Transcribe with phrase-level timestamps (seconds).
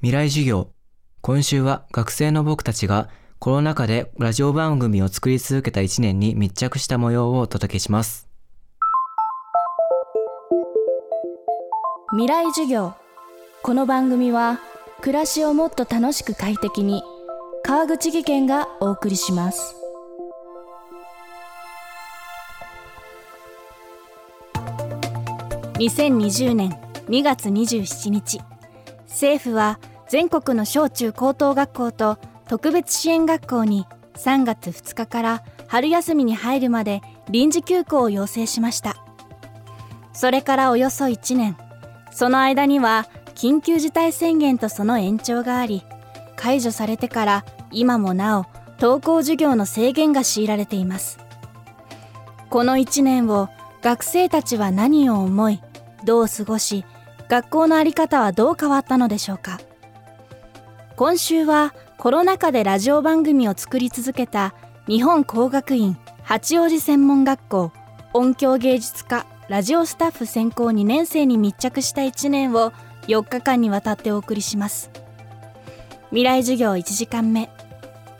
[0.00, 0.70] 未来授業。
[1.22, 3.08] 今週は学生の僕たちが
[3.40, 8.28] コロナ禍でラジオ番組を作り続けた1年に密着した模様をお届けします。
[12.12, 12.94] 未来授業
[13.62, 14.60] この番組は
[15.00, 17.02] 暮らしをもっと楽しく快適に
[17.64, 19.76] 川口義賢がお送りします
[25.74, 26.70] 2020年
[27.08, 28.40] 2月27日
[29.08, 29.78] 政府は
[30.08, 38.96] 全国の小中高等学校と特別支援学校に3月2日から春休みに入るまで臨時休校を要請しました。
[40.12, 41.56] それからおよそ1年。
[42.10, 45.84] その間には緊急事態宣言とその延長があり
[46.36, 48.46] 解除されてから今もなお
[48.80, 51.18] 登校授業の制限が強いられています。
[52.48, 53.50] この1年を
[53.82, 55.60] 学生たちは何を思い
[56.02, 56.84] どう過ごし
[57.28, 59.60] 学校の在り方はどう変わったのでしょうか。
[60.98, 64.52] 今週はコロナ禍でラジオ番組を作り続けた
[64.88, 67.72] 日本工学院八王子専門学校
[68.14, 72.72] 音響芸術科ラジオスタッフ専攻2年生に密着した1年を
[73.06, 74.90] 4日間にわたってお送りします
[76.08, 77.48] 未来授業1時間目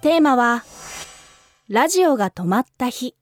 [0.00, 0.62] テーマは
[1.68, 3.16] ラジオが止まった日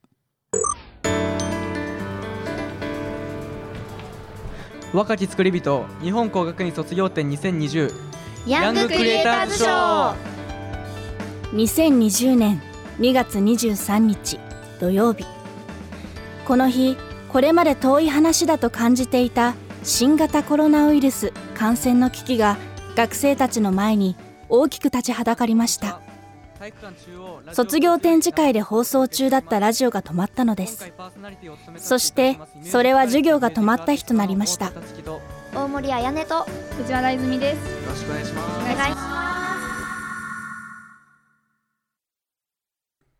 [4.93, 8.08] 若き作り人日本工学院卒業展2020
[8.47, 10.15] ヤングクリエイターズショー
[11.53, 12.61] 2020年
[12.99, 14.39] 2月23日
[14.79, 15.25] 土曜日。
[16.47, 22.57] この日これまで遠い話だと感じていた新型コロナウイルス感染の危機が
[22.95, 24.15] 学生たちの前に
[24.47, 26.01] 大きく立ちはだかりました。
[27.53, 30.91] 卒業展示会で放送中だったラジオが止まったのです。
[31.77, 34.71] そしてそれは授業が止まった日となりました。
[35.53, 36.45] 大森彩音と
[36.77, 37.57] 藤原泉です。
[37.57, 39.19] よろしくお願いしますお願いしま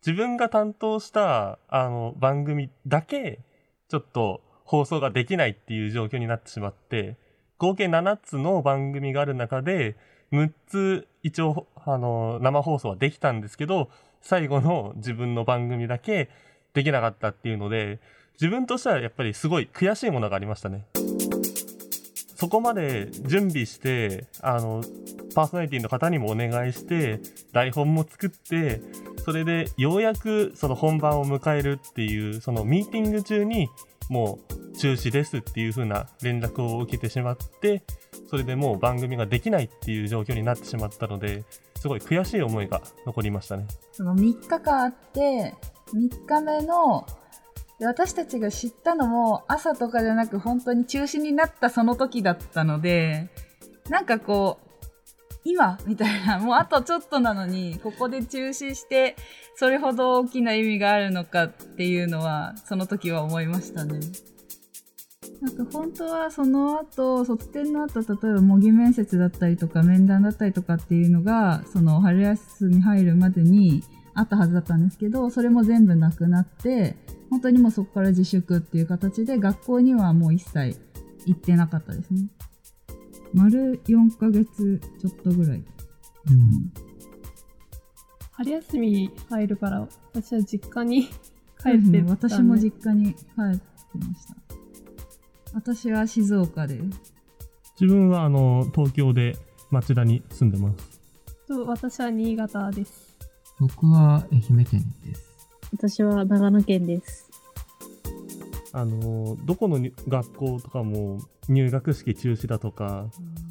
[0.06, 3.40] 自分が担当したあの番組だけ
[3.88, 7.16] ちょっと放送ができないっていう状況になってしまって
[7.58, 9.96] 合計7つの番組がある中で
[10.32, 13.90] 6つ一応あの生放送はできたんですけど
[14.22, 16.30] 最後の自分の番組だけ
[16.72, 17.98] できなかったっていうので
[18.40, 20.86] 自分としてはやっぱりすごい悔しいものがありましたね。
[22.40, 24.82] そこまで準備してあの
[25.34, 27.20] パーソナリティの方にもお願いして
[27.52, 28.80] 台本も作って
[29.18, 33.68] それでようやくその本番を迎えるっていうそのミーティング中に
[34.08, 34.38] も
[34.72, 37.82] う中止ですっていう風な連絡を受けてしまって
[38.30, 41.44] それでもう番組ができないっていう状況になってしまったので
[41.76, 43.66] すごい悔しい思いが残りましたね。
[43.92, 45.54] その3日間あって
[45.92, 47.06] 3日目の
[47.80, 53.30] で私たちが知ったのも朝とかじゃなく本当に中止になったその時だったので
[53.88, 54.70] なんかこう
[55.44, 59.16] 今みたいなもうあとちょっとなのにここで中止して
[59.56, 64.00] それほど大きな意味があるのかっていうのはその時は思いましたね。
[65.40, 73.82] なんか本当はその後卒展の後例えば模擬面接だったりとか面談だったりとかっていうのがその春休み入るまでに
[74.14, 76.96] あったはずだったんですけどそれも全部なくなって
[77.30, 80.80] 本当にもうそこから自粛っていう形で学校にはもう一切
[81.26, 82.26] 行ってなかったですね。
[83.32, 85.58] 丸4ヶ月ちょっとぐらい。
[85.58, 86.72] うん、
[88.32, 94.36] 春休み入るから私は実家に 帰ってたんで私も実家に帰ってました。
[95.54, 96.80] 私は静岡で。
[97.80, 99.36] 自分はあの東京で
[99.70, 101.00] 町田に住んでます。
[101.50, 103.09] と私は新潟です
[103.60, 105.38] 僕は愛媛県です。
[105.70, 107.30] 私は長野県です。
[108.72, 113.06] あのどこのに学校とかも入学式中止だとか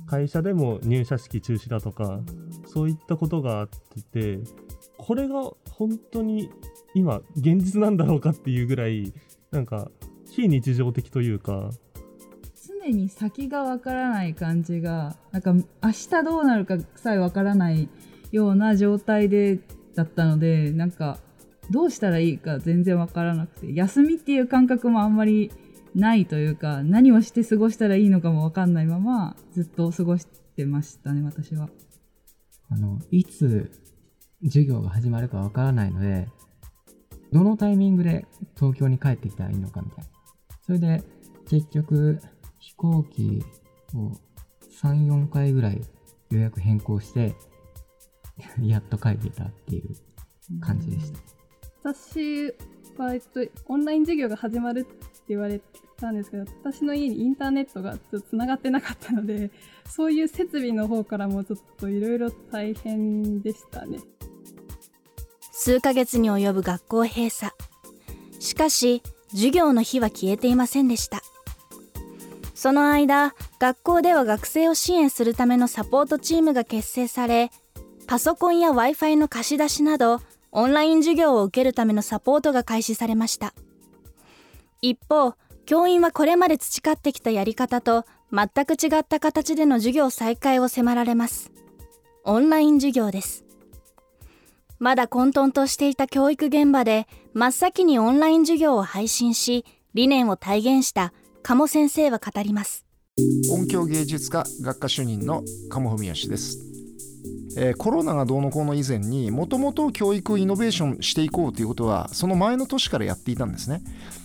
[0.07, 2.21] 会社でも入社式中止だとか
[2.65, 3.69] そういったことがあっ
[4.11, 4.39] てて
[4.97, 6.49] これが本当に
[6.95, 9.13] 今現実なんだろうかっていうぐらい
[9.51, 9.91] なんか
[10.31, 11.69] 非日常的というか
[12.85, 17.89] 常に先がわからない感じが、なんか明日どうなるかさえわからない
[18.31, 19.59] ような状態で
[19.95, 21.19] だったので、なんか
[21.69, 25.51] どうしたらいいか全然わからなくて、休みっていう感覚もあんまり
[25.95, 31.69] ないというか、何をして過ごしたらいいのかもわかんないままずっと過ごしてましたね、私は。
[32.69, 33.71] あの、いつ
[34.43, 36.27] 授業が始まるかわからないので、
[37.31, 38.25] どのタイミングで
[38.55, 40.09] 東京に帰ってきたらいいのかみたいな。
[40.65, 41.03] それで、
[41.49, 42.19] 結局、
[42.59, 43.43] 飛行機
[43.95, 44.11] を
[44.81, 45.81] 3、4回ぐらい
[46.31, 47.35] 予約変更して、
[48.61, 51.19] やっと帰ってたっていう感じでした。
[51.83, 52.53] 私
[52.97, 54.99] は、えっと、オンライン授業が始まるって
[55.29, 55.61] 言われ
[55.99, 59.51] たんですけど、私の家にインターネットがちょっと繋がってなかったので、
[59.87, 63.99] そういう設備の方からもちょっといろいろ大変でしたね。
[65.51, 67.51] 数ヶ月に及ぶ学校閉鎖。
[68.39, 71.21] しかし、授業の日は消えていませんでした。
[72.55, 77.51] その間、学校では学生を支援するためのサポートチームが結成され、
[78.09, 80.19] パソコンや Wi-Fi の貸し出しなど、
[80.51, 83.53] オンライン授業を受けるためのサポートが開始されました。
[84.81, 85.35] 一方、
[85.67, 91.51] 教員はこれまで培ってきたやり方と全く違った形での授業再開を迫られます。
[92.23, 93.45] オンライン授業です。
[94.79, 101.13] まだ混沌としていた教育現場で真っ先にオンライン授業を配信し、理念を体現した
[101.43, 102.87] 鴨先生は語ります。
[103.51, 106.68] 音響芸術家学科主任の鴨文義です。
[107.61, 113.81] えーコロナがどうのこうの以前にもともと教育をイノベーションしていこうということはその前の年からやっていたんですね。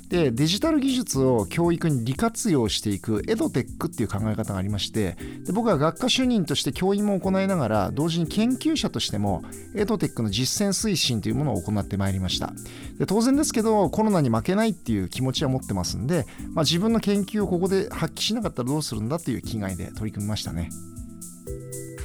[0.09, 9.43] でデジタル技術を教育に利活用していくエドテックっていう考え方がありましてで僕は学科主任として教員も行いながら同時に研究者としても
[9.75, 12.53] エドテックの実践推進というものを行ってまいりました。
[12.99, 20.69] で当然ですけどコロナに負けないっていう気持ちは持ってますんで、まあ、自分の研究をここで発揮しなかったらどうするんだっていう気概で取り組みましたね。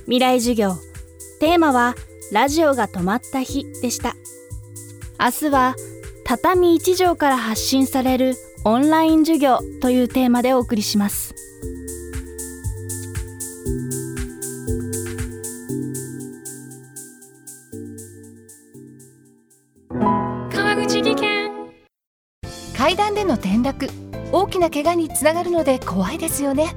[0.05, 0.98] 未来授業。
[1.39, 1.95] テーマは
[2.33, 4.13] ラジオが止まった日でした。
[5.17, 5.75] 明日は
[6.25, 11.33] 畳一畳から発信されるオンライン授業というテーマでお送りします。
[20.51, 21.51] 川口技研。
[22.77, 23.89] 階段での転落。
[24.33, 26.75] 大きな怪我につながるので怖いですよね。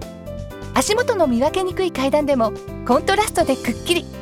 [0.73, 2.53] 足元の見分けにくい階段でも
[2.87, 4.22] コントラストでくっきり